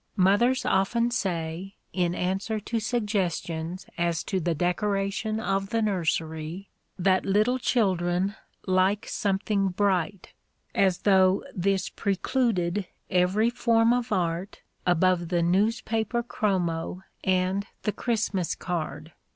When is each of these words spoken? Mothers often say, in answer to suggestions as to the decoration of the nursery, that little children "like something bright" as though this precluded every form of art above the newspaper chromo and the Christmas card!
Mothers 0.17 0.65
often 0.65 1.11
say, 1.11 1.75
in 1.93 2.15
answer 2.15 2.59
to 2.59 2.79
suggestions 2.79 3.85
as 3.99 4.23
to 4.23 4.39
the 4.39 4.55
decoration 4.55 5.39
of 5.39 5.69
the 5.69 5.79
nursery, 5.79 6.69
that 6.97 7.23
little 7.23 7.59
children 7.59 8.33
"like 8.65 9.07
something 9.07 9.67
bright" 9.67 10.33
as 10.73 11.03
though 11.03 11.43
this 11.53 11.87
precluded 11.89 12.87
every 13.11 13.51
form 13.51 13.93
of 13.93 14.11
art 14.11 14.63
above 14.87 15.27
the 15.27 15.43
newspaper 15.43 16.23
chromo 16.23 17.03
and 17.23 17.67
the 17.83 17.91
Christmas 17.91 18.55
card! 18.55 19.11